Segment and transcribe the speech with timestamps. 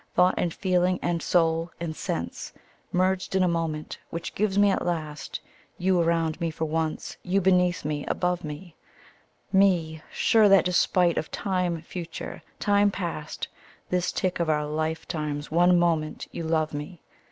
[0.15, 2.53] Thought and feeling and soul and sense—
[2.91, 5.39] Merged in a moment which gives me at last
[5.77, 8.75] You around me for once, you beneath me, above me—
[9.63, 13.47] Me— sure that despite of time future, time past,—
[13.91, 17.03] This tick of our life time 's one moment you love me